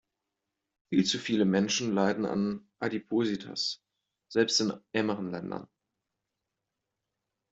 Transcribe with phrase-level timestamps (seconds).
[0.89, 3.83] Viel zu viele Menschen leiden an Adipositas,
[4.33, 5.67] selbst in ärmeren Ländern.